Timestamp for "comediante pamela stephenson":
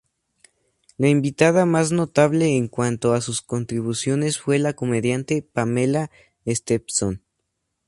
4.73-7.21